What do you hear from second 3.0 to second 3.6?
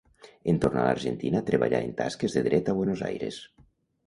Aires.